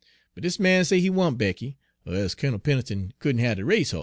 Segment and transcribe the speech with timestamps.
[0.33, 3.91] But dis man say he want Becky, er e'se Kunnel Pen'leton couldn' hab de race
[3.91, 3.99] hoss.